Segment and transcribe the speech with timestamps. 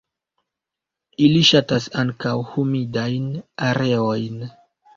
[1.25, 3.31] Ili ŝatas ankaŭ humidajn
[3.71, 4.45] areojn.